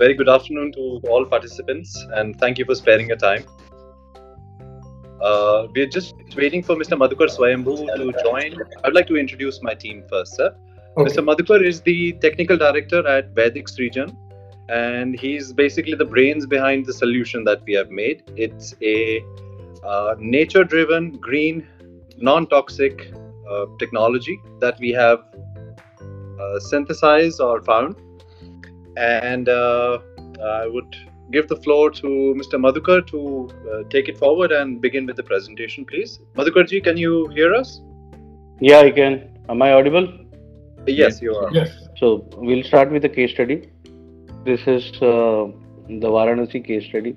[0.00, 3.44] very good afternoon to all participants, and thank you for sparing your time.
[5.20, 6.96] Uh, we're just waiting for Mr.
[7.02, 8.56] Madhukar Swayambhu to join.
[8.82, 10.56] I'd like to introduce my team first, sir.
[10.96, 11.10] Okay.
[11.10, 11.22] Mr.
[11.28, 14.16] Madhukar is the technical director at Vedic Srijan,
[14.70, 18.22] and he's basically the brains behind the solution that we have made.
[18.36, 19.22] It's a
[19.84, 21.66] uh, nature driven, green,
[22.16, 23.12] non toxic
[23.50, 25.24] uh, technology that we have
[26.00, 27.96] uh, synthesized or found.
[28.96, 29.98] And uh,
[30.42, 30.96] I would
[31.30, 32.54] give the floor to Mr.
[32.64, 36.18] Madhukar to uh, take it forward and begin with the presentation, please.
[36.36, 37.80] Madhukarji, can you hear us?
[38.60, 39.38] Yeah, I can.
[39.48, 40.08] Am I audible?
[40.86, 41.50] Yes, you are.
[41.52, 41.70] Yes.
[41.96, 43.70] So we'll start with the case study.
[44.44, 45.48] This is uh,
[45.88, 47.16] the Varanasi case study,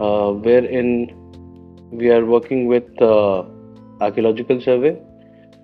[0.00, 1.10] uh, wherein
[1.90, 3.44] we are working with uh,
[4.00, 4.98] archaeological survey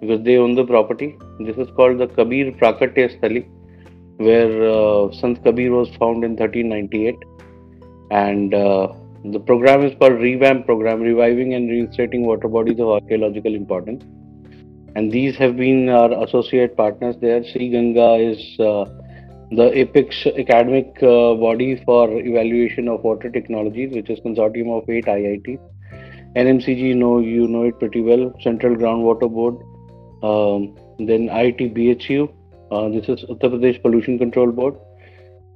[0.01, 1.17] because they own the property.
[1.41, 3.48] This is called the Kabir Prakatya Sthali,
[4.16, 7.17] where uh, Sant Kabir was found in 1398,
[8.11, 8.89] and uh,
[9.25, 14.05] the program is called Revamp Program, reviving and reinstating water bodies of archaeological importance.
[14.95, 17.41] And these have been our associate partners there.
[17.41, 18.84] cGanga is uh,
[19.53, 25.06] the apex academic uh, body for evaluation of water technologies, which is consortium of eight
[25.06, 25.61] IITs.
[26.37, 28.33] NMCG, know you know it pretty well.
[28.41, 29.56] Central Groundwater Board,
[30.22, 32.33] um, then IIT BHU.
[32.73, 34.77] Uh, this is Uttar Pradesh Pollution Control Board.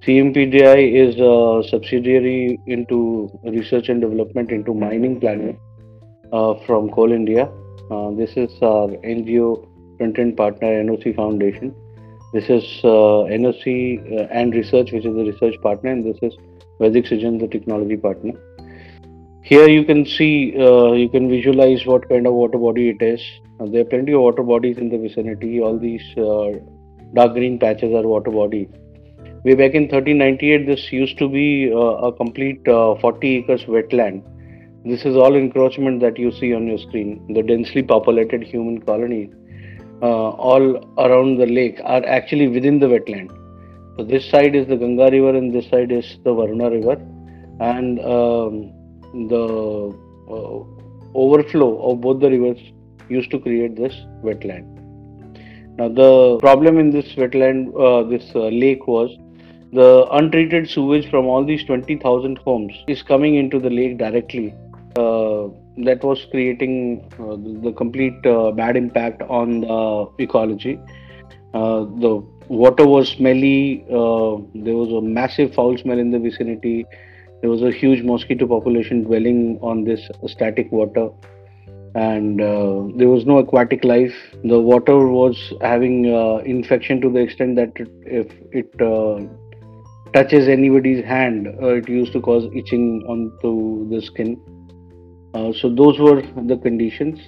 [0.07, 5.59] CMPDI is a subsidiary into research and development into mining planning
[6.31, 7.49] uh, from Coal India.
[7.91, 11.75] Uh, this is our NGO front-end partner NOC Foundation.
[12.35, 13.65] This is uh, NOC
[14.13, 16.37] uh, and research, which is the research partner, and this is
[16.81, 18.35] Vedic Srijan, the technology partner.
[19.43, 23.23] Here you can see, you can visualize what kind of water body it is.
[23.59, 25.63] There are plenty of water bodies in the vicinity.
[25.63, 26.05] All these
[27.15, 28.69] dark green patches are water bodies.
[29.45, 34.25] Way back in 1398, this used to be uh, a complete uh, 40 acres wetland.
[34.85, 37.33] This is all encroachment that you see on your screen.
[37.33, 39.31] The densely populated human colonies,
[40.03, 43.31] uh, all around the lake, are actually within the wetland.
[43.97, 46.97] So this side is the Ganga River, and this side is the Varuna River,
[47.61, 48.73] and um,
[49.29, 49.97] the
[50.29, 50.65] uh,
[51.15, 52.59] overflow of both the rivers
[53.09, 54.77] used to create this wetland.
[55.79, 59.11] Now the problem in this wetland, uh, this uh, lake was
[59.73, 64.55] the untreated sewage from all these 20,000 homes is coming into the lake directly.
[64.97, 65.49] Uh,
[65.85, 70.81] that was creating uh, the, complete uh, bad impact on the ecology.
[71.53, 73.85] Uh, the water was smelly.
[73.89, 76.87] There was a massive foul smell in the vicinity.
[77.43, 81.11] There was a huge mosquito population dwelling on this static water,
[81.97, 84.15] and uh, there was no aquatic life.
[84.45, 89.25] The water was having uh, infection to the extent that it, if it uh,
[90.13, 94.37] touches anybody's hand, uh, it used to cause itching onto the skin.
[95.33, 97.19] Uh, so those were the conditions.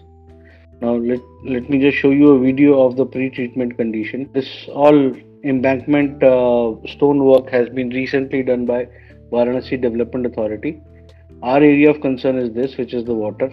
[0.82, 4.28] Now let let me just show you a video of the pre-treatment condition.
[4.34, 5.14] This all
[5.44, 8.86] embankment uh, stonework has been recently done by
[9.32, 10.82] Varanasi Development Authority.
[11.42, 13.50] Our area of concern is this, which is the water,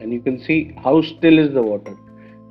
[0.00, 1.96] and you can see how still is the water.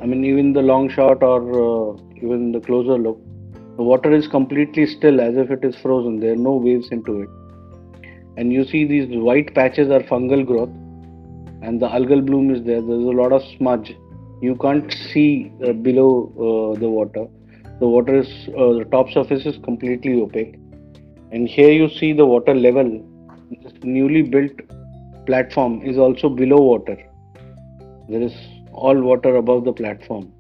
[0.02, 3.20] I mean, even the long shot or uh, even the closer look,
[3.78, 6.20] the water is completely still as if it is frozen.
[6.20, 7.30] There are no waves into it.
[8.38, 10.70] And you see these white patches are fungal growth
[11.62, 12.82] and the algal bloom is there.
[12.82, 13.96] There's a lot of smudge.
[14.42, 17.26] You can't see uh, below uh, the water.
[17.80, 20.56] The water is, uh, the top surface is completely opaque.
[21.32, 23.04] And here you see the water level.
[23.64, 24.52] This newly built
[25.26, 26.98] platform is also below water.
[28.10, 28.34] There is
[28.72, 30.32] all water above the platform.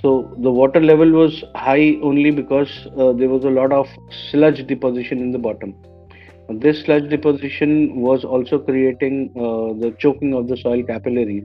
[0.00, 3.86] So the water level was high only because uh, there was a lot of
[4.30, 5.74] sludge deposition in the bottom.
[6.48, 11.44] This sludge deposition was also creating uh, the choking of the soil capillaries,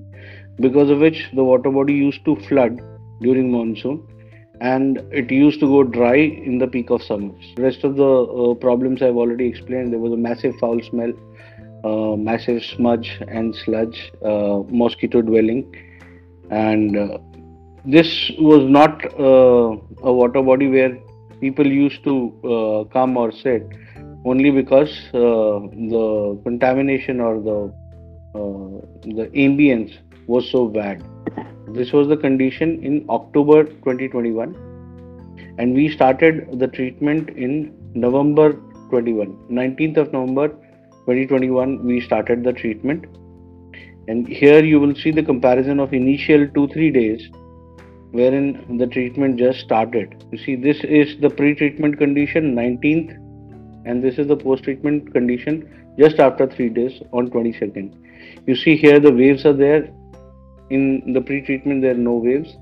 [0.59, 2.81] because of which the water body used to flood
[3.21, 4.05] during monsoon
[4.59, 7.53] and it used to go dry in the peak of summers.
[7.57, 9.93] Rest of the uh, problems I've already explained.
[9.93, 11.13] There was a massive foul smell,
[11.83, 15.73] uh, massive smudge and sludge, uh, mosquito dwelling,
[16.49, 17.17] and uh,
[17.85, 20.97] this was not uh, a water body where
[21.39, 23.67] people used to uh, come or sit.
[24.25, 25.59] Only because uh,
[25.93, 27.73] the contamination or the
[29.03, 29.97] the ambience
[30.27, 31.01] was so bad.
[31.69, 34.55] This was the condition in october 2021
[35.57, 38.53] and we started the treatment in november
[38.89, 40.47] 21 19th of november
[41.07, 43.05] 2021 we started the treatment.
[44.07, 47.29] And here you will see the comparison of initial 2 3 days
[48.11, 50.23] wherein the treatment just started.
[50.31, 53.15] You see, this is the pre treatment condition 19th
[53.85, 57.95] and this is the post treatment condition just after 3 days on 22nd
[58.45, 59.89] you see here the waves are there.
[60.69, 62.55] In the pre treatment there are no waves.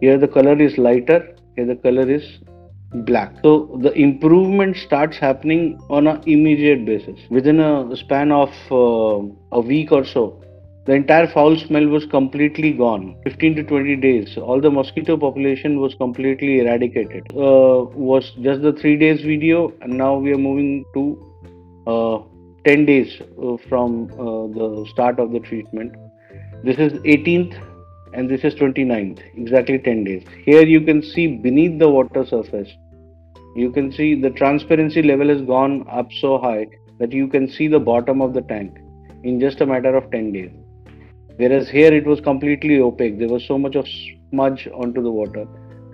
[0.00, 1.36] Here the color is lighter.
[1.56, 2.24] Here the color is
[2.92, 3.34] black.
[3.42, 7.18] So the improvement starts happening on an immediate basis.
[7.30, 10.42] Within a span of uh, a week or so
[10.88, 13.14] the entire foul smell was completely gone.
[13.24, 17.26] 15 to 20 days all the mosquito population was completely eradicated.
[17.32, 21.02] Uh, was just the three days video and now we are moving to
[21.86, 22.18] uh,
[22.66, 25.92] 10 days uh, from uh, the start of the treatment.
[26.64, 27.60] This is 18th
[28.12, 30.24] and this is 29th exactly 10 days.
[30.44, 32.68] Here you can see beneath the water surface
[33.54, 36.66] you can see the transparency level has gone up so high
[36.98, 38.78] that you can see the bottom of the tank
[39.24, 40.50] in just a matter of 10 days.
[41.36, 43.18] Whereas here it was completely opaque.
[43.18, 43.86] There was so much of
[44.30, 45.46] smudge onto the water.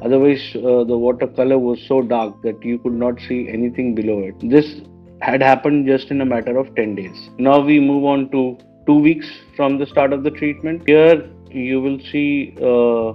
[0.02, 4.18] Otherwise uh, the water color was so dark that you could not see anything below
[4.20, 4.34] it.
[4.50, 4.82] This
[5.20, 7.30] had happened just in a matter of 10 days.
[7.38, 9.26] Now we move on to two weeks
[9.56, 10.82] from the start of the treatment.
[10.86, 13.12] Here you will see uh,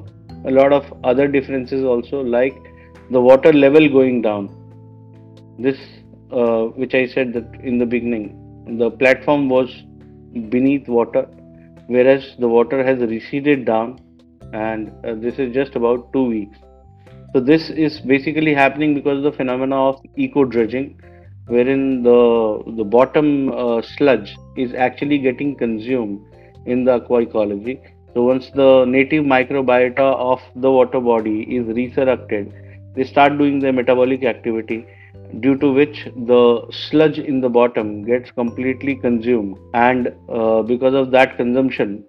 [0.48, 2.56] a lot of other differences also like
[3.12, 4.56] the water level going down.
[5.58, 5.78] This
[6.32, 9.68] uh, which i said that in the beginning the platform was
[10.50, 11.24] beneath water
[11.88, 14.00] whereas the water has receded down
[14.54, 16.58] and uh, this is just about two weeks.
[17.34, 21.00] So this is basically happening because of the phenomena of eco dredging
[21.48, 26.22] wherein the the bottom uh, sludge is actually getting consumed
[26.66, 27.82] in the aqua ecology
[28.20, 32.54] so once the native microbiota of the water body is resurrected
[32.96, 34.86] they start doing their metabolic activity
[35.40, 36.00] due to which
[36.32, 39.58] the sludge in the bottom gets completely consumed.
[39.74, 42.04] And uh, because of that consumption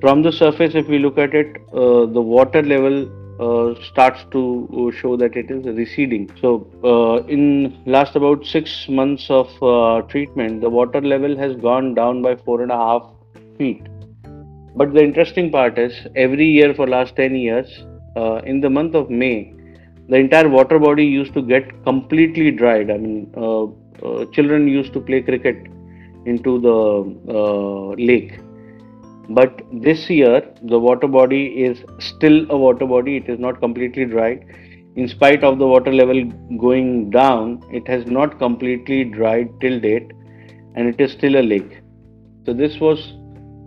[0.00, 3.10] from the surface if we look at it uh, the water level
[3.40, 6.30] uh, starts to uh, show that it is receding.
[6.40, 11.94] So uh, in last about six months of uh, treatment the water level has gone
[11.94, 13.10] down by four and a half
[13.58, 13.82] feet
[14.76, 17.84] but the interesting part is every year for last 10 years
[18.44, 19.52] in the month of may
[20.08, 22.90] the entire water body used to get completely dried.
[22.90, 25.56] I mean, uh, uh, children used to play cricket
[26.24, 28.38] into the uh, lake.
[29.28, 33.16] But this year, the water body is still a water body.
[33.16, 34.44] It is not completely dried.
[34.94, 36.24] In spite of the water level
[36.58, 40.12] going down, it has not completely dried till date,
[40.76, 41.80] and it is still a lake.
[42.44, 43.14] So this was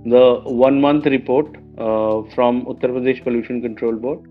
[0.06, 1.48] the one month report
[1.78, 4.22] uh, from Uttar Pradesh Pollution Control Board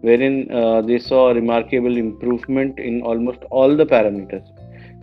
[0.00, 4.46] wherein uh, they saw a remarkable improvement in almost all the parameters.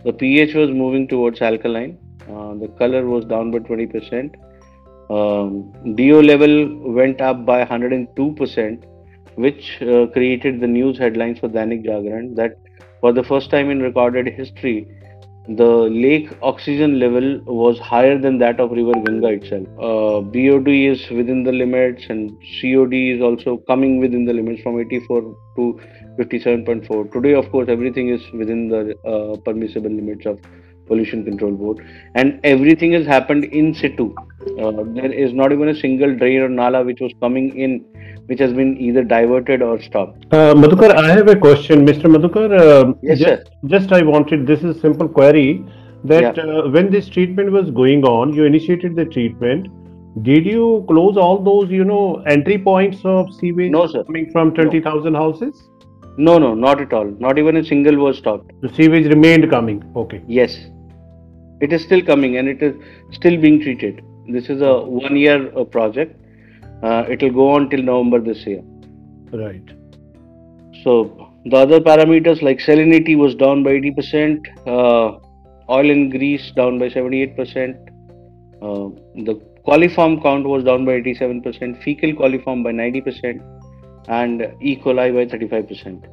[0.04, 1.98] The pH was moving towards alkaline,
[2.30, 4.34] uh, the color was down by 20%,
[5.10, 8.84] um, DO level went up by 102%,
[9.34, 12.56] which uh, created the news headlines for Dainik Jagran that
[13.00, 14.88] for the first time in recorded history,
[15.48, 19.66] the lake oxygen level was higher than that of river Ganga itself.
[19.78, 24.80] Uh, BOD is within the limits and COD is also coming within the limits from
[24.80, 25.22] 84
[25.56, 25.80] to
[26.18, 27.12] 57.4.
[27.12, 30.40] Today, of course, everything is within the uh, permissible limits of
[30.86, 31.84] pollution control board
[32.14, 34.14] and everything has happened in situ
[34.60, 37.84] uh, there is not even a single drain or nala which was coming in
[38.26, 40.26] which has been either diverted or stopped.
[40.32, 42.04] Uh, Madhukar, I have a question, Mr.
[42.14, 42.58] Madhukar.
[42.60, 43.50] Uh, yes, just, sir.
[43.66, 45.64] Just I wanted this is simple query
[46.04, 46.42] that yeah.
[46.42, 49.68] uh, when this treatment was going on, you initiated the treatment.
[50.22, 54.02] Did you close all those, you know, entry points of sewage no, sir.
[54.04, 55.18] coming from twenty thousand no.
[55.18, 55.68] houses?
[56.16, 57.04] No, no, not at all.
[57.04, 58.50] Not even a single was stopped.
[58.62, 59.84] The sewage remained coming.
[59.94, 60.22] Okay.
[60.26, 60.56] Yes,
[61.60, 62.74] it is still coming and it is
[63.12, 64.02] still being treated.
[64.28, 66.20] This is a one-year uh, project
[66.82, 68.62] uh, it will go on till November this year.
[69.32, 69.62] Right.
[70.82, 75.18] So the other parameters like salinity was down by 80%, uh,
[75.70, 77.76] oil and grease down by 78%,
[78.62, 78.88] uh,
[79.24, 83.40] the coliform count was down by 87%, fecal coliform by 90%,
[84.08, 84.76] and E.
[84.76, 86.04] coli by 35%.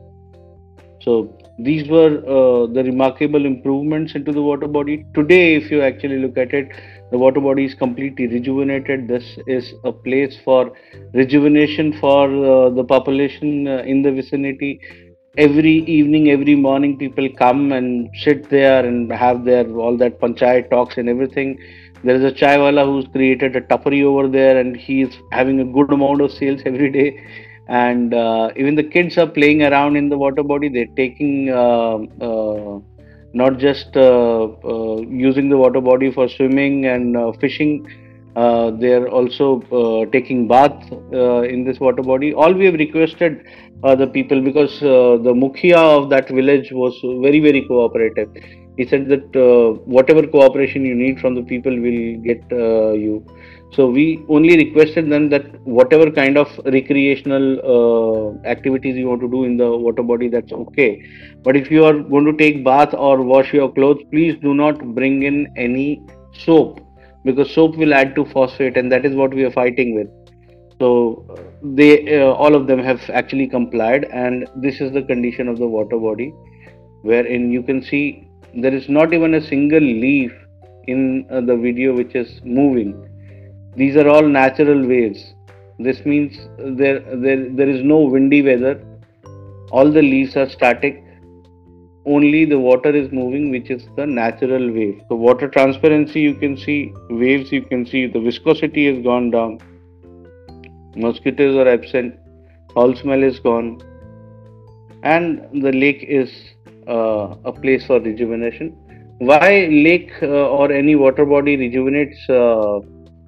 [1.02, 5.06] So these were uh, the remarkable improvements into the water body.
[5.14, 6.70] Today, if you actually look at it,
[7.14, 9.08] the water body is completely rejuvenated.
[9.08, 10.72] This is a place for
[11.14, 14.80] rejuvenation for uh, the population uh, in the vicinity.
[15.38, 20.72] Every evening, every morning, people come and sit there and have their all that panchayat
[20.72, 21.60] talks and everything.
[22.04, 25.66] There is a chaiwala who's created a tapari over there, and he is having a
[25.66, 27.10] good amount of sales every day
[27.68, 31.96] and uh, even the kids are playing around in the water body they're taking uh,
[32.30, 32.80] uh,
[33.34, 37.86] not just uh, uh, using the water body for swimming and uh, fishing
[38.80, 39.48] they're also
[40.12, 42.34] taking bath in this water body.
[42.34, 43.46] All we have requested
[43.84, 48.30] the people because the mukhia of that village was very very cooperative.
[48.78, 53.24] He said that uh, whatever cooperation you need from the people will get uh, you
[53.76, 59.30] so we only requested them that whatever kind of recreational uh, activities you want to
[59.30, 61.04] do in the water body that's okay.
[61.44, 64.78] But if you are going to take bath or wash your clothes please do not
[64.94, 66.04] bring in any
[66.34, 66.82] soap
[67.24, 70.08] because soap will add to phosphate and that is what we are fighting with.
[70.80, 71.26] So
[71.64, 75.68] they uh, all of them have actually complied and this is the condition of the
[75.68, 76.32] water body
[77.02, 80.32] wherein you can see there is not even a single leaf
[80.86, 83.10] in uh, the video which is moving
[83.76, 85.34] these are all natural waves.
[85.80, 86.38] This means
[86.80, 88.82] there there there is no windy weather.
[89.72, 91.04] All the leaves are static.
[92.06, 95.02] Only the water is moving which is the natural wave.
[95.10, 96.94] So water transparency you can see.
[97.10, 98.06] Waves you can see.
[98.08, 99.60] The viscosity has gone down.
[100.96, 102.16] Mosquitoes are absent.
[102.74, 103.82] Foul smell is gone.
[105.02, 106.32] And the lake is
[106.88, 108.78] uh, a place for rejuvenation.
[109.18, 112.80] Why lake uh, or any water body rejuvenates uh,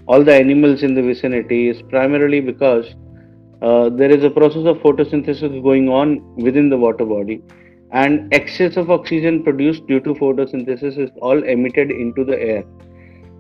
[0.08, 2.96] all the animals in the vicinity is primarily because
[3.62, 7.42] uh, there is a process of photosynthesis going on within the water body.
[7.92, 12.64] And excess of oxygen produced due to photosynthesis is all emitted into the air.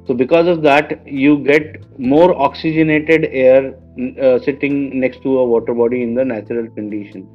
[0.07, 3.75] So because of that you get more oxygenated air
[4.22, 7.27] uh, sitting next to a water body in the natural condition.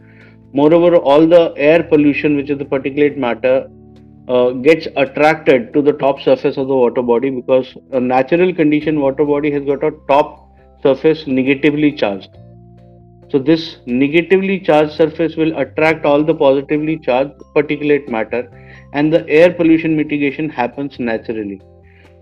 [0.52, 3.68] Moreover, all the air pollution, which is the particulate matter,
[4.30, 9.00] uh, gets attracted to the top surface of the water body because a natural condition
[9.00, 10.28] water body has got a top
[10.84, 12.30] surface negatively charged.
[13.30, 18.42] So this negatively charged surface will attract all the positively charged particulate matter
[18.92, 21.60] and the air pollution mitigation happens naturally.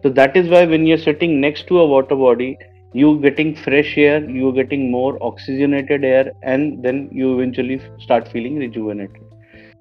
[0.02, 2.56] So that is why when you're sitting next to a water body,
[2.94, 8.56] you're getting fresh air you're getting more oxygenated air and then you eventually start feeling
[8.56, 9.27] rejuvenated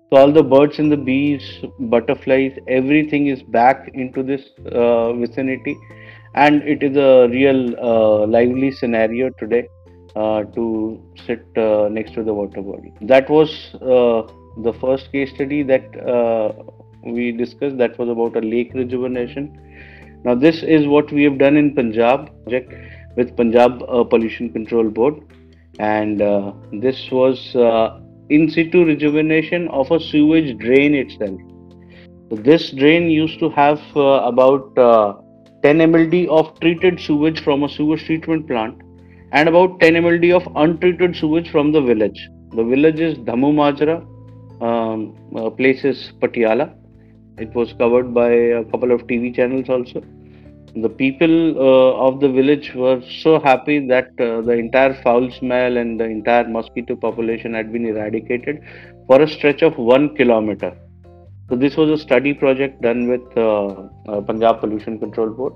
[0.09, 1.45] so all the birds and the bees
[1.79, 5.75] butterflies everything is back into this uh, vicinity.
[6.33, 9.67] And it is a real uh, lively scenario today
[10.15, 12.93] uh, to sit uh, next to the water body.
[13.01, 16.53] That was uh, the first case study that uh,
[17.03, 17.77] we discussed.
[17.77, 19.59] That was about a lake rejuvenation.
[20.23, 22.73] Now this is what we have done in punjab project
[23.15, 25.21] with Punjab Pollution Control Board,
[25.79, 26.19] and
[26.71, 27.55] this was
[28.29, 31.39] in situ rejuvenation of a sewage drain itself.
[32.29, 34.75] This drain used to have about
[35.63, 38.81] 10 mld of treated sewage from a sewage treatment plant
[39.31, 42.29] and about 10 mld of untreated sewage from the village.
[42.55, 43.97] The village is Dhamu Majra,
[44.61, 46.73] um, uh, place is Patiala.
[47.37, 50.01] It was covered by a couple of TV channels also
[50.81, 55.77] the people uh, of the village were so happy that uh, the entire foul smell
[55.77, 58.61] and the entire mosquito population had been eradicated
[59.07, 60.75] for a stretch of one kilometer.
[61.49, 63.67] So this was a study project done with uh,
[64.09, 65.53] uh Punjab Pollution Control Board,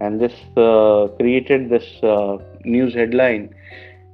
[0.00, 3.54] and this uh, created this uh, news headline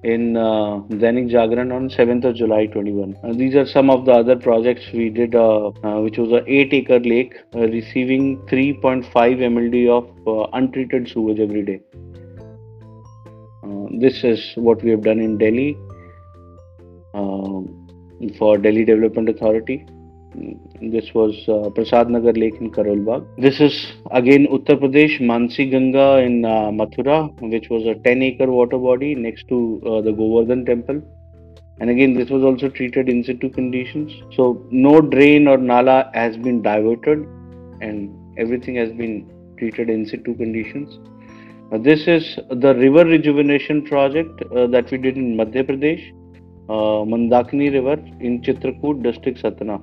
[0.04, 3.16] in uh, Jagran on 7th of July 21.
[3.24, 6.44] Uh, these are some of the other projects we did, uh, uh which was a
[6.46, 11.80] 8 acre lake uh, receiving 3.5 mld of untreated sewage every day.
[14.00, 15.76] this is what we have done in Delhi
[18.38, 19.84] for Delhi Development Authority.
[20.34, 23.24] This was uh, Prasad Nagar Lake in Karol Bagh.
[23.38, 28.46] This is again Uttar Pradesh, Mansi Ganga in uh, Mathura, which was a 10 acre
[28.46, 31.02] water body next to uh, the Govardhan temple.
[31.80, 34.12] And again, this was also treated in situ conditions.
[34.34, 37.20] So, no drain or nala has been diverted,
[37.80, 40.98] and everything has been treated in situ conditions.
[41.72, 46.10] Uh, this is the river rejuvenation project uh, that we did in Madhya Pradesh,
[46.68, 49.80] uh, Mandakini River in Chitrakoot district, Satna.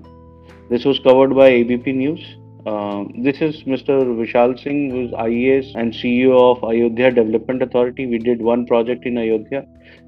[0.67, 2.37] This was covered by ABP News.
[2.65, 4.03] Uh, this is Mr.
[4.19, 8.07] Vishal Singh, who is IAS and CEO of Ayodhya Development Authority.
[8.07, 9.63] We did one project in Ayodhya,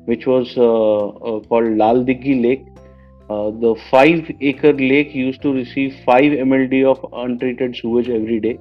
[0.05, 2.65] which was uh, uh, called Lal Dighi Lake.
[3.29, 8.57] Uh, the five acre lake used to receive 5 mld of untreated sewage every day.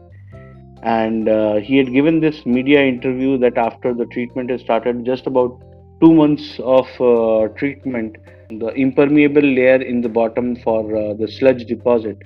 [0.82, 5.26] And uh, he had given this media interview that after the treatment has started, just
[5.26, 5.62] about
[6.00, 8.16] two months of uh, treatment,
[8.48, 12.16] the impermeable layer in the bottom for uh, the sludge deposit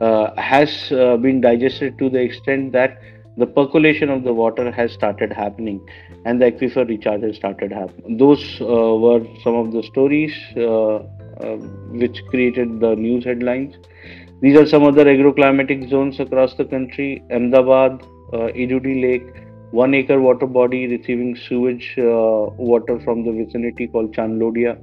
[0.00, 2.98] uh, has uh, been digested to the extent that
[3.36, 5.80] the percolation of the water has started happening
[6.26, 8.18] and the aquifer recharge has started happening.
[8.18, 10.98] Those uh, were some of the stories uh,
[11.92, 13.74] which created the news headlines.
[14.42, 19.26] These are some other agroclimatic zones across the country Ahmedabad, uh, Lake,
[19.72, 24.78] one acre water body receiving sewage water from the vicinity called Chandlodia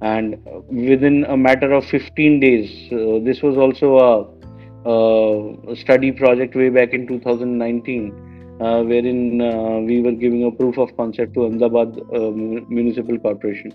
[0.00, 0.36] and
[0.68, 4.42] within a matter of 15 days uh, this was also a
[4.84, 10.76] uh, study project way back in 2019, uh, wherein uh, we were giving a proof
[10.76, 12.30] of concept to Ahmedabad uh,
[12.68, 13.72] Municipal Corporation.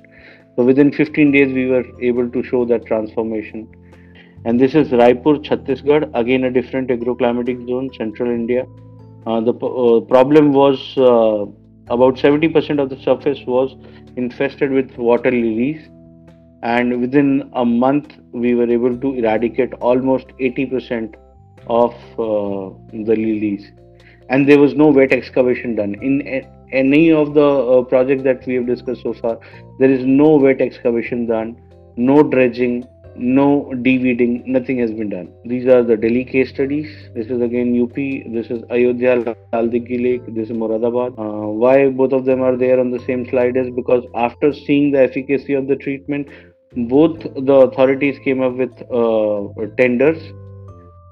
[0.57, 3.69] So within 15 days, we were able to show that transformation.
[4.43, 8.65] And this is Raipur, Chhattisgarh, again a different agroclimatic zone, central India.
[9.25, 10.93] Uh, the uh, problem was
[11.89, 13.75] about 70% of the surface was
[14.15, 15.89] infested with water lilies.
[16.63, 21.15] And within a month we were able to eradicate almost 80%
[21.67, 23.71] of uh, the lilies.
[24.29, 25.95] And there was no wet excavation done.
[25.95, 29.39] In any of the uh, projects that we have discussed so far
[29.79, 31.55] there is no wet excavation done
[31.95, 32.85] no dredging
[33.17, 35.33] no deweeding, nothing has been done.
[35.45, 36.87] These are the Delhi case studies.
[37.15, 37.95] This is again UP.
[37.95, 40.35] This is Ayodhya, Lal Dighi Lake.
[40.35, 41.17] This is Moradabad.
[41.17, 44.91] Uh, why both of them are there on the same slide is because after seeing
[44.91, 46.27] the efficacy of the treatment,
[46.75, 49.47] both the authorities came up with uh,
[49.77, 50.21] tenders,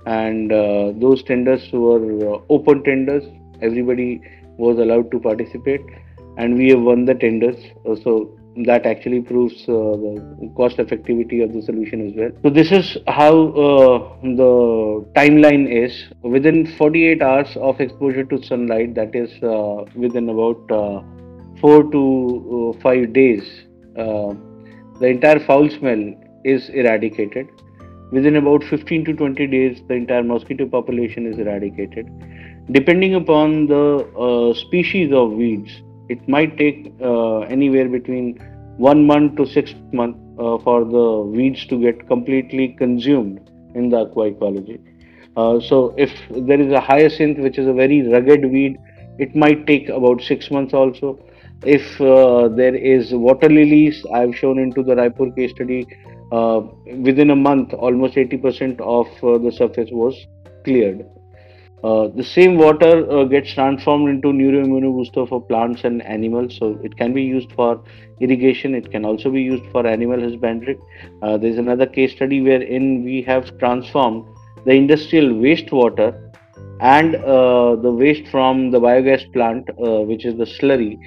[0.06, 3.24] and uh, those tenders were uh, open tenders.
[3.62, 4.22] Everybody
[4.58, 5.82] was allowed to participate,
[6.38, 7.58] and we have won the tenders.
[7.90, 12.32] Uh, so that actually proves uh, the cost effectivity of the solution as well.
[12.44, 16.06] So this is how uh, the timeline is.
[16.22, 21.02] Within 48 hours of exposure to sunlight, that is uh, within about uh,
[21.60, 23.44] four to uh, five days,
[23.98, 24.34] uh,
[25.00, 26.14] the entire foul smell
[26.46, 27.50] is eradicated.
[28.12, 32.08] Within about 15 to 20 days, the entire mosquito population is eradicated.
[32.72, 38.38] Depending upon the species of weeds, it might take uh, anywhere between
[38.78, 43.98] one month to six months uh, for the weeds to get completely consumed in the
[43.98, 44.80] aqua ecology.
[45.38, 48.78] Uh, so if there is a hyacinth, which is a very rugged weed,
[49.20, 51.20] it might take about six months also.
[51.64, 55.88] If uh, there is water lilies, I've shown into the Raipur case study,
[56.32, 56.62] uh,
[57.02, 60.16] within a month, almost 80% of uh, the surface was
[60.64, 61.06] cleared.
[61.86, 66.58] Uh, the same water uh, gets transformed into neuroimmunobooster for plants and animals.
[66.58, 67.84] So it can be used for
[68.20, 68.74] irrigation.
[68.74, 70.80] It can also be used for animal husbandry.
[71.22, 74.26] Uh, there's another case study wherein we have transformed
[74.66, 76.10] the industrial wastewater
[76.80, 80.98] and uh, the waste from the biogas plant, uh, which is the slurry.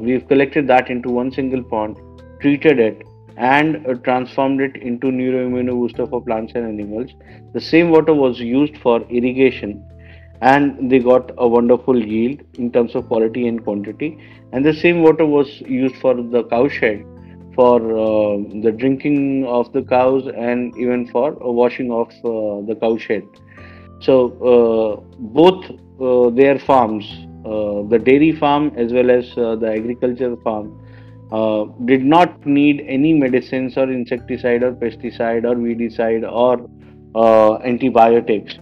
[0.00, 1.98] we've collected that into one single pond,
[2.40, 3.02] treated it,
[3.38, 7.10] and transformed it into neuroimmunobooster for plants and animals.
[7.54, 9.84] The same water was used for irrigation
[10.40, 14.18] and they got a wonderful yield in terms of quality and quantity.
[14.52, 17.04] And the same water was used for the cow shed
[17.54, 22.96] for uh, the drinking of the cows and even for washing of uh, the cow
[22.96, 23.24] shed.
[24.00, 24.14] So,
[24.50, 25.64] uh, both
[26.00, 27.04] uh, their farms,
[27.44, 30.80] uh, the dairy farm as well as uh, the agriculture farm,
[31.30, 36.68] uh, did not need any medicines or insecticide or pesticide or weedicide or
[37.14, 38.54] uh, antibiotics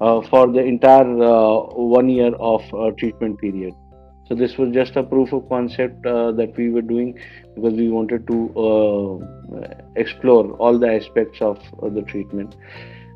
[0.00, 3.74] uh, for the entire uh, one year of uh, treatment period.
[4.28, 7.18] So this was just a proof of concept that we were doing
[7.54, 9.20] because we wanted to
[9.96, 12.54] explore all the aspects of the treatment.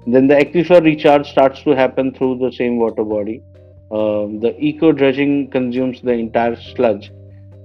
[0.07, 3.43] Then the aquifer recharge starts to happen through the same water body.
[3.91, 7.13] Uh, the eco dredging consumes the entire sludge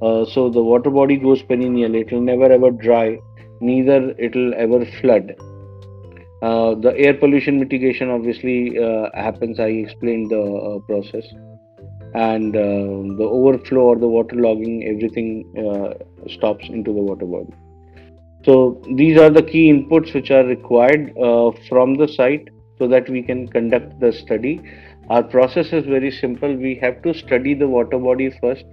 [0.01, 1.95] uh, so the water body goes perennial.
[1.95, 3.19] It will never ever dry.
[3.59, 5.35] Neither it will ever flood.
[6.41, 9.59] Uh, the air pollution mitigation obviously uh, happens.
[9.59, 11.25] I explained the uh, process.
[12.15, 15.45] And uh, the overflow or the water logging everything
[16.27, 17.53] stops into the water body.
[18.45, 21.13] So these are the key inputs which are required
[21.67, 22.47] from the site
[22.79, 24.61] so that we can conduct the study.
[25.09, 26.55] Our process is very simple.
[26.55, 28.65] We have to study the water body first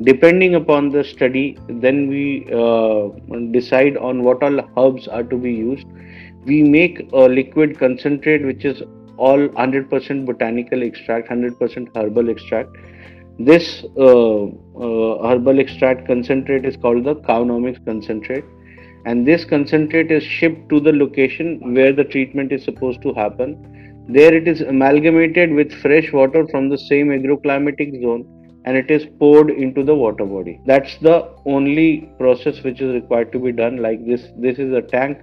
[0.00, 3.08] depending upon the study then we uh,
[3.50, 5.86] decide on what all herbs are to be used.
[6.44, 8.82] We make a liquid concentrate which is
[9.16, 12.70] all 100% botanical extract 100% herbal extract.
[13.38, 18.44] This uh, uh, herbal extract concentrate is called the cownomics concentrate.
[19.04, 24.06] And this concentrate is shipped to the location where the treatment is supposed to happen.
[24.08, 29.06] There it is amalgamated with fresh water from the same agroclimatic zone and it is
[29.18, 30.60] poured into the water body.
[30.66, 34.28] That's the only process which is required to be done like this.
[34.36, 35.18] This is a tank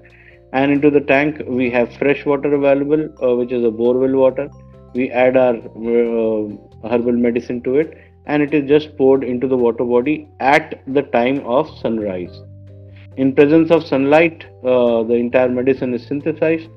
[0.53, 4.49] and into the tank we have fresh water available uh, which is a borewell water.
[4.93, 9.57] We add our uh, herbal medicine to it and it is just poured into the
[9.57, 12.41] water body at the time of sunrise.
[13.17, 16.69] In presence of sunlight uh, the entire medicine is synthesized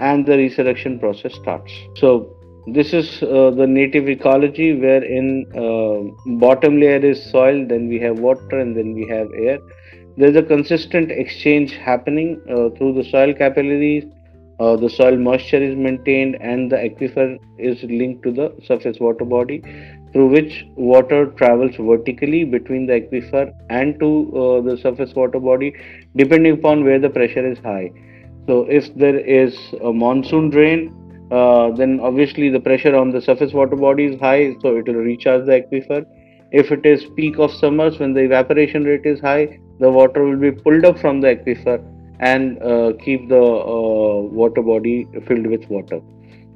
[0.00, 1.72] and the resurrection process starts.
[1.96, 2.37] So
[2.72, 8.18] this is uh, the native ecology wherein uh, bottom layer is soil then we have
[8.18, 9.58] water and then we have air.
[10.16, 14.04] There's a consistent exchange happening uh, through the soil capillaries
[14.60, 19.24] uh, the soil moisture is maintained and the aquifer is linked to the surface water
[19.24, 19.62] body
[20.12, 25.72] through which water travels vertically between the aquifer and to uh, the surface water body
[26.16, 27.92] depending upon where the pressure is high.
[28.46, 33.52] So if there is a monsoon drain uh, then obviously the pressure on the surface
[33.52, 36.06] water body is high so it will recharge the aquifer.
[36.50, 40.38] If it is peak of summers when the evaporation rate is high the water will
[40.38, 41.84] be pulled up from the aquifer
[42.20, 46.00] and uh, keep the uh, water body filled with water.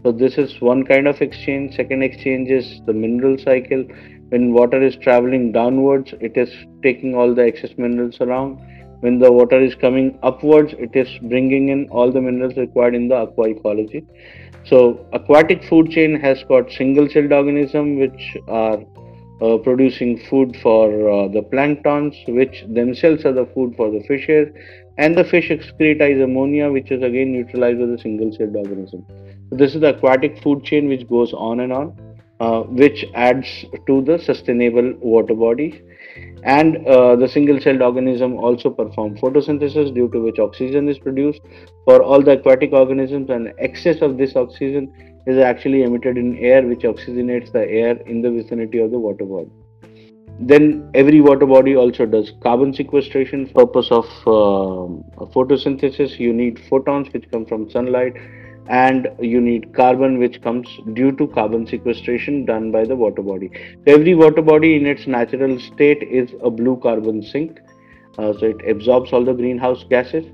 [0.02, 1.76] So this is one kind of exchange.
[1.76, 3.84] Second exchange is the mineral cycle.
[4.30, 6.50] When water is traveling downwards it is
[6.82, 8.58] taking all the excess minerals around.
[9.00, 13.08] When the water is coming upwards it is bringing in all the minerals required in
[13.08, 14.06] the aqua ecology
[14.64, 18.78] so aquatic food chain has got single celled organism which are
[19.42, 24.48] uh, producing food for uh, the planktons, which themselves are the food for the fishes,
[24.98, 29.04] and the fish excrete ammonia, which is again neutralized by the single-celled organism.
[29.50, 33.64] So this is the aquatic food chain which goes on and on, uh, which adds
[33.86, 35.74] to the sustainable water bodies.
[36.44, 41.40] And uh, the single-celled organism also perform photosynthesis, due to which oxygen is produced.
[41.84, 44.92] For all the aquatic organisms, and excess of this oxygen
[45.26, 49.24] is actually emitted in air which oxygenates the air in the vicinity of the water
[49.24, 49.50] body.
[50.40, 53.48] Then every water body also does carbon sequestration.
[53.48, 58.14] Purpose of uh, photosynthesis you need photons which come from sunlight
[58.68, 63.50] and you need carbon which comes due to carbon sequestration done by the water body.
[63.86, 67.60] So every water body in its natural state is a blue carbon sink.
[68.18, 70.26] Uh, so it absorbs all the greenhouse gases.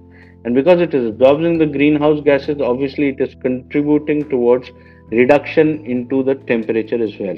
[0.44, 4.70] And because it is absorbing the greenhouse gases obviously it is contributing towards
[5.10, 7.36] reduction into the temperature as well.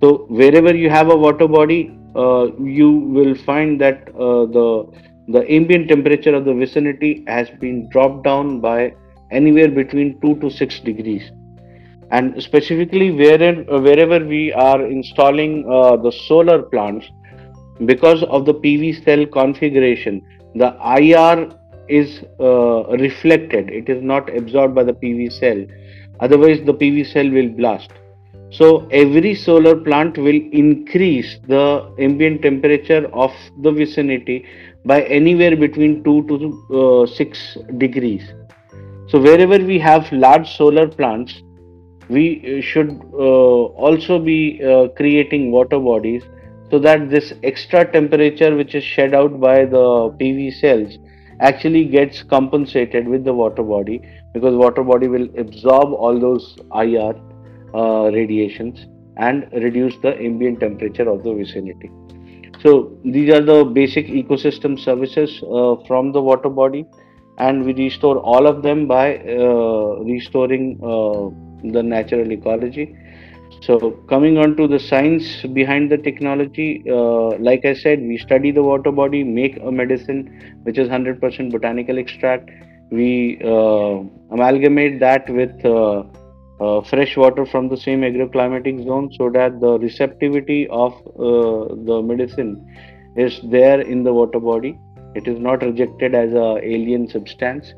[0.00, 4.86] So wherever you have a water body uh, you will find that uh, the
[5.28, 8.94] the ambient temperature of the vicinity has been dropped down by
[9.32, 11.30] anywhere between 2 to 6 degrees.
[12.10, 17.06] And specifically wherever, wherever we are installing uh, the solar plants
[17.86, 20.22] because of the pv cell configuration
[20.54, 20.68] the
[20.98, 21.50] ir
[21.88, 23.70] is uh, reflected.
[23.70, 25.64] It is not absorbed by the pv cell.
[26.20, 27.90] Otherwise the pv cell will blast.
[28.50, 34.44] So every solar plant will increase the ambient temperature of the vicinity
[34.84, 38.22] by anywhere between 2 to uh, 6 degrees
[39.12, 41.42] so wherever we have large solar plants
[42.08, 46.22] we should uh, also be uh, creating water bodies
[46.70, 49.84] so that this extra temperature which is shed out by the
[50.20, 50.96] pv cells
[51.40, 54.00] actually gets compensated with the water body
[54.32, 57.14] because water body will absorb all those IR
[57.74, 58.86] uh, radiations
[59.18, 61.90] and reduce the ambient temperature of the vicinity.
[62.62, 66.86] So these are the basic ecosystem services uh, from the water body
[67.38, 71.30] and we restore all of them by uh, restoring uh,
[71.72, 72.94] the natural ecology
[73.60, 78.50] so coming on to the science behind the technology, uh, like I said, we study
[78.50, 82.50] the water body, make a medicine which is 100% botanical extract.
[82.90, 86.02] We uh, amalgamate that with uh,
[86.60, 92.02] uh, fresh water from the same agroclimatic zone so that the receptivity of uh, the
[92.02, 92.66] medicine
[93.16, 94.76] is there in the water body.
[95.14, 97.72] It is not rejected as a alien substance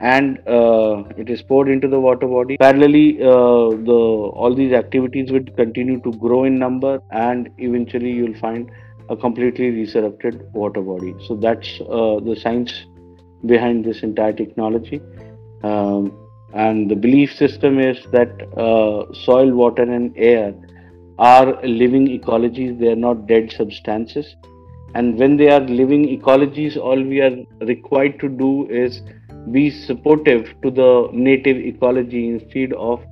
[0.00, 2.56] and uh, it is poured into the water body.
[2.56, 8.38] Parallelly, uh, the all these activities would continue to grow in number, and eventually you'll
[8.38, 8.70] find
[9.10, 11.14] a completely resurrected water body.
[11.26, 12.86] So that's uh, the science
[13.44, 15.00] behind this entire technology.
[15.62, 16.16] Um,
[16.54, 20.54] and the belief system is that uh, soil, water, and air
[21.18, 22.78] are living ecologies.
[22.80, 24.34] They are not dead substances.
[24.94, 29.02] And when they are living ecologies, all we are required to do is
[29.52, 33.02] be supportive to the native ecology instead of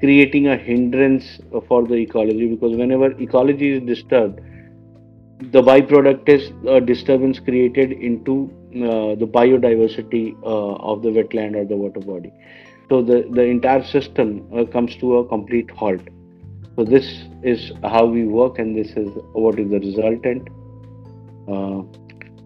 [0.00, 2.48] creating a hindrance for the ecology.
[2.48, 4.40] Because whenever ecology is disturbed
[5.40, 11.64] the byproduct is a disturbance created into uh, the biodiversity uh, of the wetland or
[11.64, 12.32] the water body.
[12.90, 16.02] So the, the entire system uh, comes to a complete halt.
[16.76, 20.48] So this is how we work and this is what is the resultant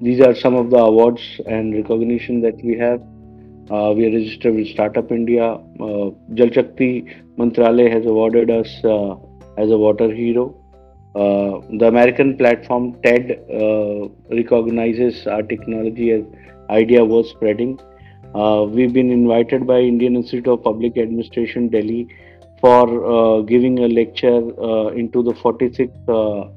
[0.00, 3.00] these are some of the awards and recognition that we have
[3.70, 5.54] uh, we are registered with Startup India.
[5.80, 7.06] Uh, Jal Shakti
[7.38, 9.14] has awarded us uh,
[9.56, 10.54] as a water hero.
[11.14, 16.24] Uh, the American platform TED uh, recognizes our technology as
[16.68, 17.80] idea worth spreading.
[18.34, 22.06] Uh, we've been invited by Indian Institute of Public Administration Delhi
[22.60, 24.38] for giving a lecture
[24.92, 26.06] into the 46th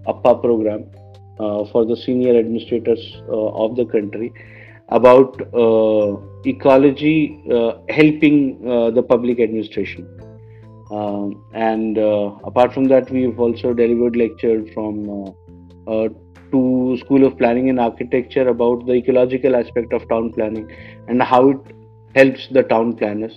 [0.07, 0.89] APPPA program
[1.37, 4.33] for the senior administrators of the country
[4.89, 10.07] about uh, ecology uh, helping uh, the public administration.
[10.91, 15.35] Um, and apart from that, we've also delivered lectures from
[16.51, 20.71] to School of Planning and Architecture about the ecological aspect of town planning
[21.07, 21.59] and how it
[22.15, 23.33] helps the town planners.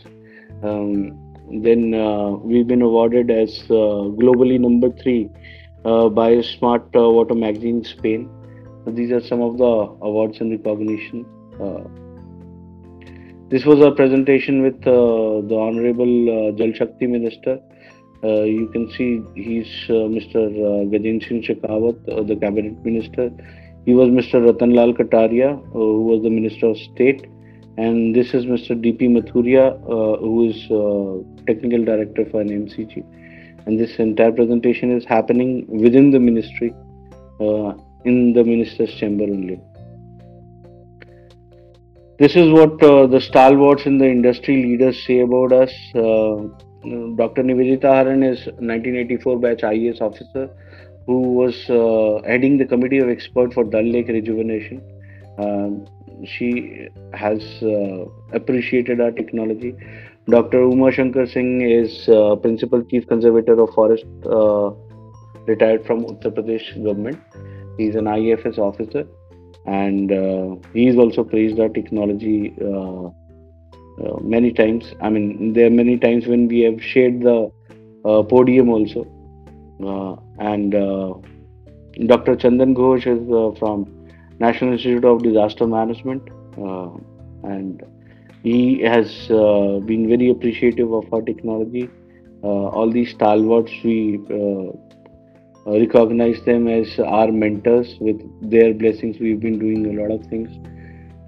[0.62, 1.18] Um,
[1.50, 5.38] then uh, we've been awarded as uh, globally number three uh,
[5.84, 8.28] Uh, by Smart uh, Water Magazine Spain.
[8.86, 11.24] These are some of the awards and recognition.
[11.58, 11.84] Uh.
[13.48, 17.58] this was a presentation with the Honorable Jal Shakti Minister.
[18.22, 20.36] Uh, you can see he's uh, Mr.
[20.36, 23.30] Uh, Gajendra Singh Shekhawat, the cabinet minister.
[23.86, 24.44] He was Mr.
[24.44, 27.26] Ratan Lal Kataria, who was the minister of state,
[27.78, 28.78] and this is Mr.
[28.80, 29.08] D.P.
[29.08, 30.60] Mathuria, who is
[31.46, 33.02] technical director for NMCG.
[33.66, 36.74] And this entire presentation is happening within the ministry,
[38.04, 39.60] in the minister's chamber only.
[42.18, 45.72] This is what uh, the stalwarts in the industry leaders say about us.
[45.94, 46.48] Uh,
[47.16, 47.42] Dr.
[47.42, 50.50] Nivedita Haran is 1984 batch IAS officer
[51.06, 54.82] who was uh, heading the committee of experts for Dal Lake rejuvenation.
[55.38, 55.86] Um,
[56.24, 59.74] she has uh, appreciated our technology.
[60.30, 60.62] Dr.
[60.62, 64.70] Uma Shankar Singh is uh, principal chief conservator of forest, uh,
[65.46, 67.18] retired from Uttar Pradesh government.
[67.76, 69.06] He is an IFS officer,
[69.66, 74.94] and uh, he's also praised our technology uh, uh, many times.
[75.00, 77.50] I mean, there are many times when we have shared the
[78.04, 79.04] uh, podium also.
[80.38, 80.72] And
[82.06, 82.36] Dr.
[82.36, 86.22] Chandan Ghosh is from National Institute of Disaster Management,
[87.42, 87.82] and
[88.42, 91.88] he has been very appreciative of our technology.
[92.42, 94.18] all these stalwarts, we
[95.66, 97.96] recognize them as our mentors.
[98.00, 100.48] With their blessings, we've been doing a lot of things.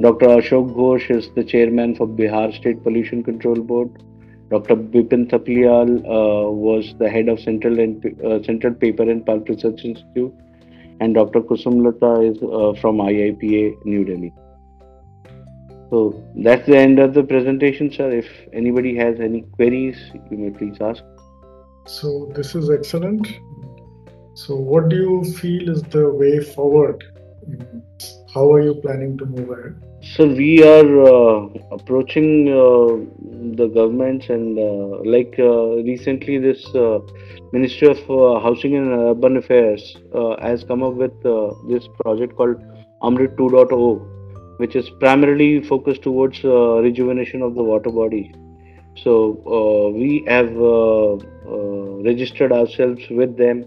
[0.01, 0.27] Dr.
[0.27, 4.03] Ashok Ghosh is the chairman for Bihar State Pollution Control Board.
[4.51, 4.77] Dr.
[4.77, 9.85] Bipin Thapliyal uh, was the head of Central and uh, Central Paper and Pulp Research
[9.85, 10.35] Institute,
[11.01, 11.41] and Dr.
[11.41, 14.33] Kusum Lata is uh, from IIPA New Delhi.
[15.93, 18.11] So that's the end of the presentation, sir.
[18.11, 19.99] If anybody has any queries,
[20.31, 21.03] you may please ask.
[21.85, 23.29] So this is excellent.
[24.33, 27.05] So what do you feel is the way forward?
[28.33, 29.83] How are you planning to move ahead?
[30.15, 32.97] So we are uh, approaching uh,
[33.57, 37.01] the governments and uh, like uh, recently this uh,
[37.53, 39.95] Ministry of uh, Housing and Urban Affairs
[40.41, 41.23] has come up with
[41.69, 42.57] this project called
[43.03, 44.22] AMRUT 2.0
[44.63, 48.25] which is primarily focused towards rejuvenation of the water body.
[49.03, 49.13] So
[50.01, 50.51] we have
[52.09, 53.65] registered ourselves with them.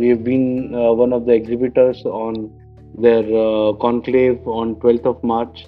[0.00, 0.44] we have been
[1.04, 2.50] one of the exhibitors on
[2.96, 5.66] their uh, conclave on 12th of March.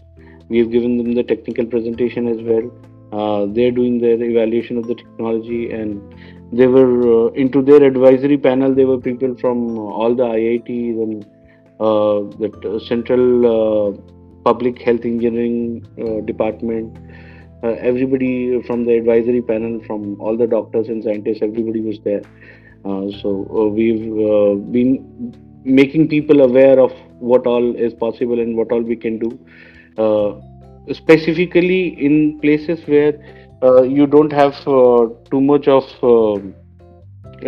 [0.48, 2.70] We have given them the technical presentation as well.
[3.12, 6.00] Uh, they're doing their evaluation of the technology and
[6.52, 8.74] they were uh, into their advisory panel.
[8.74, 11.24] They were people from all the IITs and
[11.80, 14.15] uh, the uh, Central uh,
[14.48, 15.60] Public Health Engineering
[16.26, 16.98] Department.
[17.62, 22.22] everybody from the advisory panel, from all the doctors and scientists, everybody was there.
[23.22, 23.30] so
[23.78, 24.04] we've
[24.76, 24.92] been
[25.66, 29.30] making people aware of what all is possible and what all we can do
[29.98, 30.34] uh,
[30.92, 33.14] specifically in places where
[33.62, 36.40] uh, you don't have uh, too much of uh,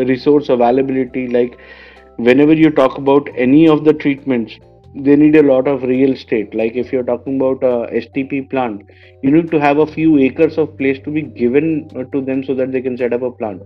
[0.05, 1.59] resource availability like
[2.17, 4.59] whenever you talk about any of the treatments
[5.05, 6.55] they need a lot of real estate.
[6.55, 8.83] Like if you're talking about a stp plant
[9.23, 12.45] you need to have a few acres of place to be given uh, to them
[12.45, 13.63] so that they can set up a plant.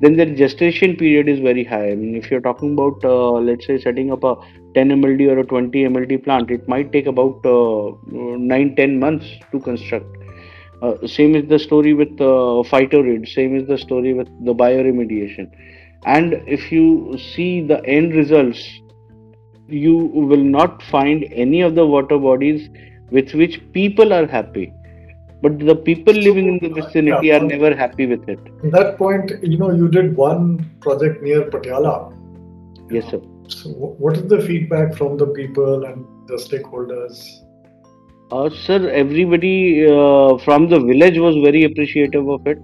[0.00, 1.90] Then their gestation period is very high.
[1.90, 4.36] I mean if you're talking about uh, let's say setting up a
[4.74, 9.26] 10 mld or a 20 mld plant it might take about uh, 9 10 months
[9.52, 10.16] to construct.
[10.82, 15.50] Uh, same is the story with uh, phytorid same is the story with the bioremediation.
[16.04, 18.80] And if you see the end results
[19.70, 22.68] you will not find any of the water bodies
[23.10, 24.72] with which people are happy.
[25.42, 28.38] But the people living in the vicinity yeah, are never happy with it.
[28.64, 32.14] At that point you know you did one project near patiala.
[32.90, 33.20] Yes sir.
[33.48, 37.24] So what is the feedback from the people and the stakeholders?
[38.30, 42.58] Uh, sir everybody uh, from the village was very appreciative of it.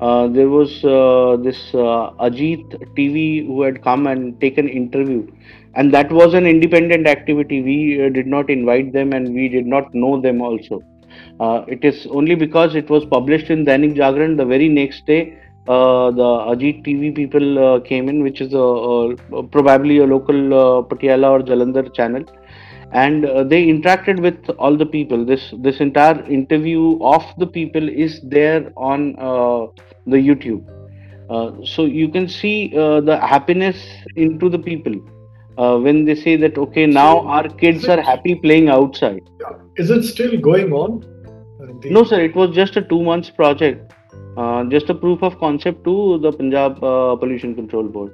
[0.00, 2.64] Uh, there was uh, this uh, Ajit
[2.96, 5.26] TV who had come and taken interview
[5.76, 7.62] and that was an independent activity.
[7.62, 10.82] We uh, did not invite them and we did not know them also.
[11.40, 15.38] Uh, it is only because it was published in Dainik Jagran the very next day
[15.66, 20.52] uh, the Ajit TV people uh, came in which is a, a, probably a local
[20.52, 22.24] uh, Patiala or Jalandhar channel.
[22.92, 25.24] And uh, they interacted with all the people.
[25.24, 29.66] This this entire interview of the people is there on uh,
[30.06, 30.62] the youtube.
[31.66, 33.82] So you can see the happiness
[34.14, 34.94] into the people
[35.58, 39.22] uh, when they say that okay now our kids are happy playing outside.
[39.40, 39.56] Yeah.
[39.76, 41.00] Is it still going on?
[41.80, 43.92] The- no sir it was just a two months project.
[44.36, 48.12] Uh, just a proof of concept to the punjab uh, pollution control board.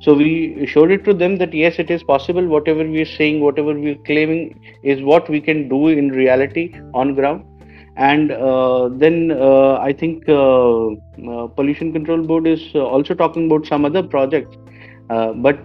[0.00, 2.46] So we showed it to them that yes it is possible.
[2.46, 6.74] Whatever we are saying whatever we are claiming is what we can do in reality
[6.94, 7.44] on ground.
[7.96, 10.86] And uh, then uh, i think uh,
[11.32, 14.56] uh, pollution control board is also talking about some other projects
[15.10, 15.58] uh, but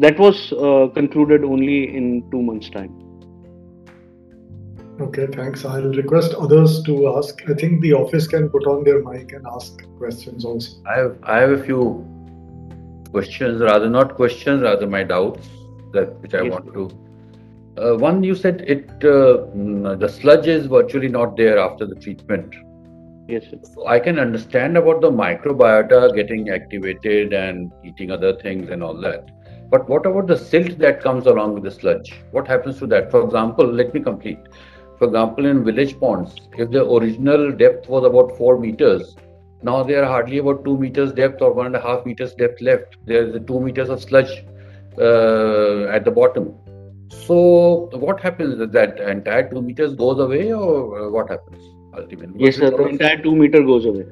[0.00, 3.02] that was uh, concluded only in two months time
[5.00, 5.64] Okay, thanks.
[5.64, 7.42] I'll request others to ask.
[7.48, 10.82] I think the office can put on their mic and ask questions also.
[10.86, 12.06] I have I have a few
[13.10, 15.48] questions, rather not questions, rather my doubts
[15.92, 16.90] that which I Yes, want to.
[17.78, 21.94] Uh, one, you said it uh, mm, the sludge is virtually not there after the
[21.96, 22.54] treatment.
[23.28, 23.58] Yes sir.
[23.86, 29.30] I can understand about the microbiota getting activated and eating other things and all that.
[29.70, 32.12] But what about the silt that comes along with the sludge?
[32.30, 33.10] What happens to that?
[33.10, 34.38] For example, let me complete.
[34.98, 39.16] For example, in village ponds, if the original depth was about four meters,
[39.62, 42.60] now there are hardly about two meters depth or one and a half meters depth
[42.60, 42.98] left.
[43.06, 44.44] There is two meters of sludge
[44.98, 46.54] uh, at the bottom.
[47.26, 48.70] So what happens?
[48.72, 52.44] That entire two meters goes away, or uh, what happens ultimately?
[52.44, 54.06] yes sir the entire two meter goes away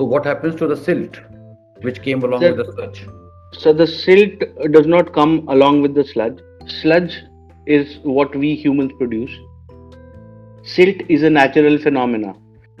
[0.00, 1.16] So what happens to the silt,
[1.86, 3.06] which came along Sir- with the sludge?
[3.52, 4.44] So the silt
[4.76, 6.38] does not come along with the sludge.
[6.66, 7.16] Sludge
[7.66, 9.34] is what we humans produce.
[10.62, 12.32] Silt is a natural phenomena.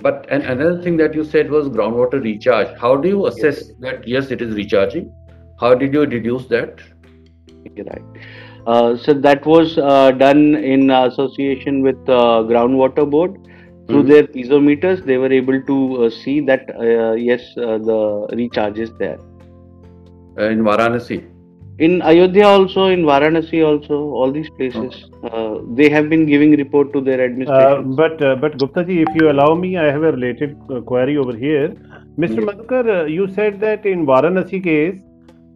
[0.06, 2.72] But and another thing that you said was groundwater recharge.
[2.78, 4.08] How do you assess that?
[4.08, 5.12] Yes, it is recharging.
[5.58, 6.80] How did you deduce that?
[7.76, 8.02] Right.
[8.66, 13.36] Uh, so that was uh, done in association with uh, groundwater board.
[13.90, 14.10] Through Mhm.
[14.12, 17.98] their piezometers, they were able to uh, see that uh, yes, uh, the
[18.40, 19.18] recharge is there.
[20.38, 21.20] Uh, in Varanasi.
[21.86, 24.96] In Ayodhya also, in Varanasi also, all these places,
[25.28, 27.94] uh, they have been giving report to their Uh, administration.
[28.00, 31.16] but uh, but Gupta ji, if you allow me, I have a related uh, query
[31.22, 31.68] over here.
[32.24, 32.40] Mr.
[32.40, 32.48] Yes.
[32.50, 34.98] Madhukar, uh, you said that in Varanasi case,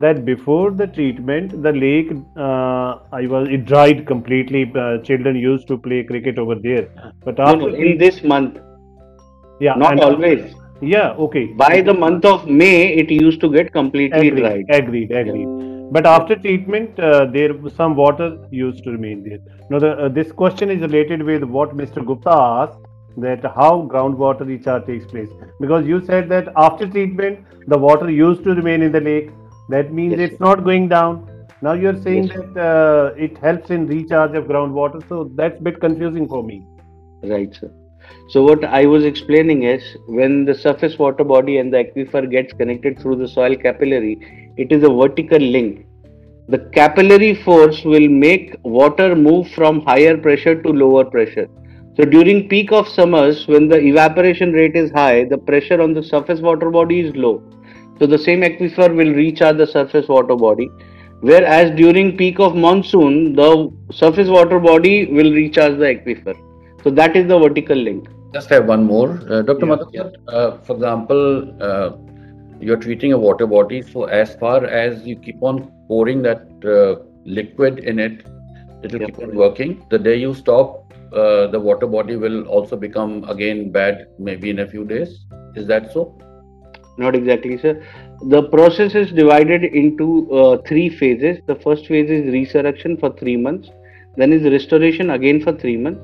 [0.01, 4.71] that before the treatment, the lake, uh, I was it dried completely.
[4.75, 6.89] Uh, children used to play cricket over there,
[7.25, 8.59] but after no, in this month,
[9.61, 10.55] yeah, not always.
[10.81, 11.47] Yeah, okay.
[11.47, 14.65] By the month of May, it used to get completely agreed, dried.
[14.71, 15.93] agreed, agreed.
[15.93, 19.39] But after treatment, uh, there some water used to remain there.
[19.71, 22.05] Now, the, uh, this question is related with what Mr.
[22.05, 22.81] Gupta asked
[23.17, 25.29] that how groundwater recharge takes place.
[25.61, 29.31] Because you said that after treatment, the water used to remain in the lake.
[29.69, 31.29] That means Yes, it's not going down.
[31.63, 35.07] Now you're saying Yes, that uh, it helps in recharge of groundwater.
[35.09, 36.67] So that's a bit confusing for me.
[37.23, 37.71] Right, sir.
[38.29, 42.53] So what I was explaining is when the surface water body and the aquifer gets
[42.53, 45.87] connected through the soil capillary, it is a vertical link.
[46.49, 51.49] The capillary force will make water move from higher pressure to lower pressure.
[51.97, 56.03] So during peak of summers, when the evaporation rate is high, the pressure on the
[56.03, 57.43] surface water body is low.
[57.99, 60.71] So the same aquifer will recharge the surface water body.
[61.21, 66.35] Whereas during peak of monsoon, the surface water body will recharge the aquifer.
[66.83, 68.09] So that is the vertical link.
[68.33, 69.67] Just have one more, uh, Dr.
[69.67, 69.77] Yeah.
[69.77, 70.13] Madhukar.
[70.29, 71.93] Uh, for example, uh,
[72.61, 77.03] you're treating a water body, so as far as you keep on pouring that uh,
[77.25, 78.25] liquid in it,
[78.83, 79.07] it will Yeah.
[79.07, 79.83] keep on working.
[79.91, 84.59] The day you stop, uh, the water body will also become again bad, maybe in
[84.59, 85.25] a few days.
[85.55, 86.19] Is that so?
[86.97, 87.83] Not exactly, sir.
[88.23, 91.39] The process is divided into uh, three phases.
[91.47, 93.69] The first phase is resurrection for three months,
[94.17, 96.01] then is restoration again for three months,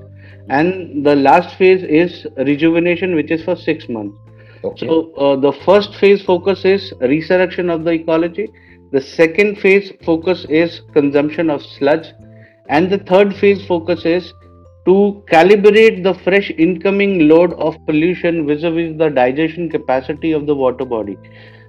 [0.48, 4.18] and the last phase is rejuvenation, which is for six months.
[4.64, 4.86] Okay.
[4.86, 8.48] So uh, the first phase focus is resurrection of the ecology.
[8.90, 12.08] The second phase focus is consumption of sludge,
[12.68, 14.34] and the third phase focus is
[14.90, 14.96] to
[15.32, 21.16] calibrate the fresh incoming load of pollution vis-a-vis the digestion capacity of the water body.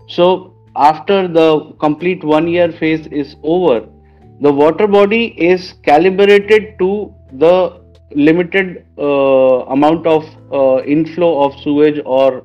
[0.07, 3.87] So after the complete one year phase is over,
[4.39, 7.81] the water body is calibrated to the
[8.13, 12.43] limited uh, amount of uh, inflow of sewage or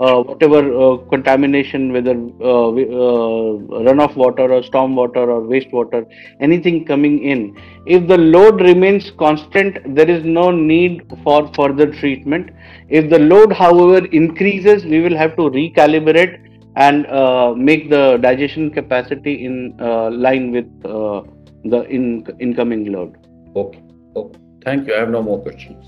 [0.00, 3.50] uh, whatever uh, contamination, whether uh, uh,
[3.86, 6.06] runoff water or storm water or wastewater,
[6.40, 7.56] anything coming in.
[7.86, 12.50] If the load remains constant, there is no need for further treatment.
[12.88, 16.42] If the load, however, increases, we will have to recalibrate
[16.76, 21.22] and uh, make the digestion capacity in uh, line with uh,
[21.64, 23.16] the in- incoming load.
[23.56, 23.82] Okay.
[24.14, 24.38] Okay.
[24.62, 24.94] Thank you.
[24.94, 25.86] I have no more questions.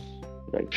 [0.52, 0.72] Right.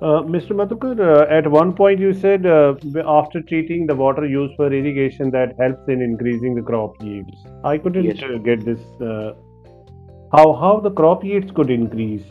[0.00, 0.50] Uh, Mr.
[0.50, 2.74] Madhukar, uh, at one point you said uh,
[3.04, 7.44] after treating the water used for irrigation that helps in increasing the crop yields.
[7.64, 8.22] I couldn't Yes.
[8.22, 8.78] uh, get this.
[9.00, 9.32] Uh,
[10.32, 12.22] how how the crop yields could increase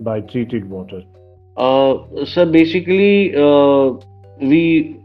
[0.00, 1.02] by treated water?
[1.56, 3.92] Uh, so basically, uh,
[4.40, 5.00] we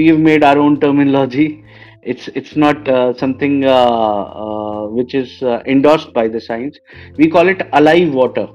[0.00, 1.64] we have made our own terminology.
[2.02, 6.76] It's it's not uh, something uh, uh, which is uh, endorsed by the science.
[7.16, 8.48] We call it alive water.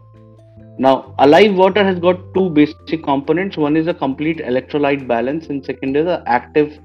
[0.79, 3.57] Now, alive water has got two basic components.
[3.57, 6.79] One is a complete electrolyte balance, and second is an active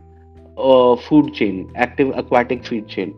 [0.58, 3.14] uh, food chain, active aquatic food chain,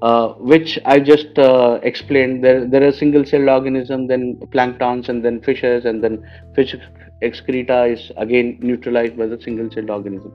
[0.00, 2.42] uh, which I just uh, explained.
[2.42, 6.74] There, there are single-celled organisms, then planktons, and then fishes, and then fish
[7.22, 10.34] excreta is again neutralized by the single-celled organism.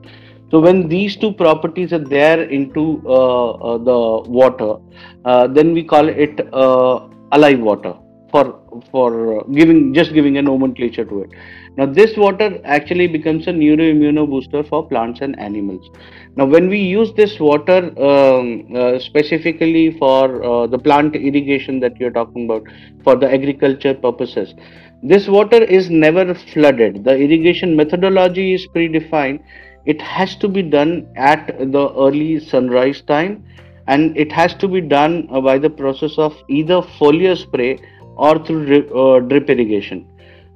[0.50, 4.76] So when these two properties are there into uh, uh, the water,
[5.24, 7.94] uh, then we call it alive water
[8.32, 8.59] for
[8.90, 11.30] for giving just giving a nomenclature to it.
[11.76, 15.88] Now this water actually becomes a neuroimmuno booster for plants and animals.
[16.36, 21.98] Now when we use this water um, uh, specifically for uh, the plant irrigation that
[21.98, 22.64] you're talking about
[23.04, 24.54] for the agriculture purposes,
[25.02, 27.04] this water is never flooded.
[27.04, 29.42] The irrigation methodology is predefined.
[29.86, 33.44] It has to be done at the early sunrise time
[33.86, 37.80] and it has to be done uh, by the process of either foliar spray
[38.26, 40.00] or through drip, uh, drip irrigation.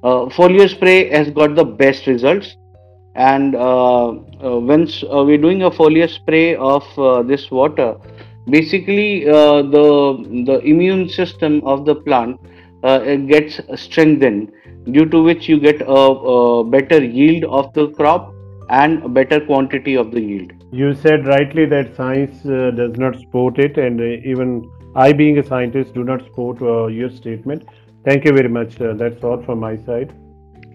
[0.03, 2.49] Uh, foliar spray has got the best results,
[3.15, 6.83] and uh, uh, once uh, we're doing a foliar spray of
[7.31, 7.89] this water,
[8.57, 9.07] basically
[9.75, 9.87] the
[10.49, 12.37] the immune system of the plant
[13.31, 14.51] gets strengthened,
[14.97, 16.01] due to which you get a,
[16.33, 18.31] a better yield of the crop
[18.81, 20.51] and a better quantity of the yield.
[20.71, 24.49] You said rightly that science uh, does not support it, and uh, even
[24.95, 27.63] I, being a scientist, do not support uh, your statement.
[28.05, 28.79] Thank you very much.
[28.79, 30.13] Uh, that's all from my side.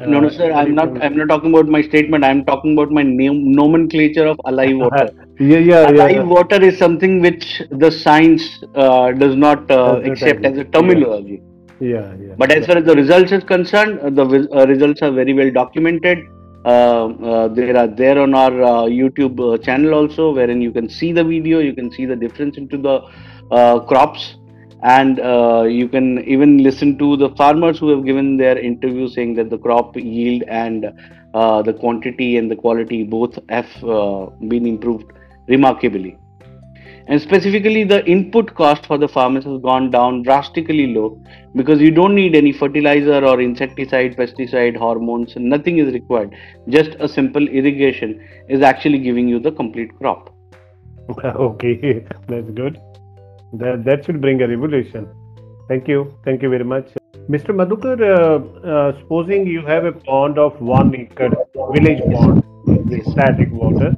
[0.01, 0.53] No, no, Uh, sir.
[0.53, 1.03] I'm not.
[1.05, 2.25] I'm not talking about my statement.
[2.25, 5.07] I'm talking about my name, nomenclature of alive water.
[5.39, 5.91] yeah, yeah, yeah.
[5.91, 6.23] alive yeah.
[6.37, 11.41] water is something which the science uh, does not uh, accept as a terminology.
[11.81, 12.29] Yeah, yeah.
[12.29, 15.33] yeah, But as far as the results is concerned, uh, the uh, results are very
[15.33, 16.19] well documented.
[16.65, 20.91] Uh, uh, they are there on our uh, YouTube uh, channel also, wherein you can
[20.91, 23.11] see the video, you can see the difference into the uh,
[23.51, 24.37] crops,
[24.83, 29.35] and uh, you can even listen to the farmers who have given their interview saying
[29.35, 30.87] that the crop yield and
[31.35, 35.13] uh, the quantity and the quality both have uh, been improved
[35.49, 36.17] remarkably.
[37.07, 41.21] And specifically, the input cost for the farmers has gone down drastically low
[41.57, 46.35] because you don't need any fertilizer or insecticide, pesticide, hormones, nothing is required.
[46.69, 50.33] Just a simple irrigation is actually giving you the complete crop.
[51.25, 52.81] okay, that's good.
[53.53, 55.09] That that should bring a revolution.
[55.69, 56.89] Thank you, thank you very much,
[57.29, 57.55] Mr.
[57.61, 57.97] Madhukar.
[58.01, 61.31] Uh, uh, supposing you have a pond of one acre,
[61.75, 63.95] village pond with static water,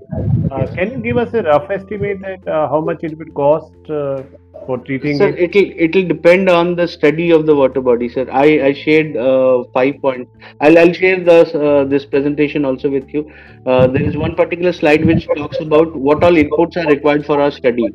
[0.51, 3.91] uh, can you give us a rough estimate that uh, how much it would cost
[3.91, 4.23] uh,
[4.67, 5.55] for treating Sir, it?
[5.57, 8.27] it'll it'll depend on the study of the water body, sir.
[8.31, 10.31] I I shared uh, five points.
[10.61, 13.31] I'll I'll share this uh, this presentation also with you.
[13.67, 17.41] Uh, there is one particular slide which talks about what all inputs are required for
[17.41, 17.89] our study.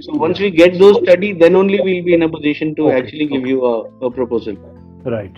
[0.00, 2.98] So once we get those study, then only we'll be in a position to Okay,
[2.98, 4.54] actually give you a, a proposal.
[5.04, 5.34] Right.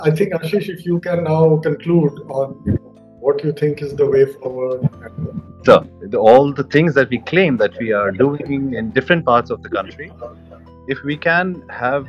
[0.00, 2.52] I think Ashish, if you can now conclude on
[3.20, 4.88] what you think is the way forward.
[5.64, 9.50] So, the, all the things that we claim that we are doing in different parts
[9.50, 10.12] of the country,
[10.86, 12.06] if we can have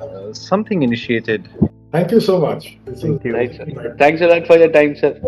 [0.00, 1.48] uh, something initiated
[1.92, 2.78] Thank you so much.
[2.86, 3.34] This Thank you.
[3.34, 3.94] Right, sir.
[3.98, 5.20] Thanks a lot for your time, sir.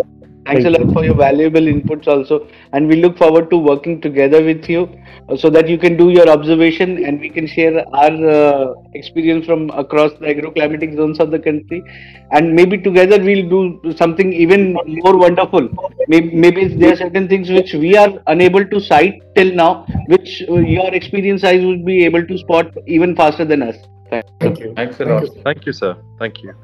[0.46, 2.46] Thanks Thank a lot for your valuable inputs also.
[2.72, 4.88] And we look forward to working together with you
[5.28, 9.46] uh, so that you can do your observation and we can share our uh, experience
[9.46, 11.82] from across the agroclimatic zones of the country.
[12.30, 15.68] And maybe together we'll do something even more wonderful.
[16.08, 20.42] Maybe, maybe there are certain things which we are unable to cite till now, which
[20.48, 23.76] uh, your experience eyes would be able to spot even faster than us.
[24.40, 24.74] Thank you.
[24.76, 25.22] Thanks a lot.
[25.22, 25.42] you.
[25.42, 25.96] Thank you, sir.
[26.18, 26.54] Thank you.